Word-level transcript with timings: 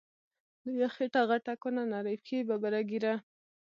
لويه 0.65 0.89
خيټه 0.95 1.21
غټه 1.29 1.53
کونه، 1.61 1.81
نرۍ 1.91 2.15
پښی 2.23 2.37
ببره 2.49 2.79
ږيره 2.89 3.15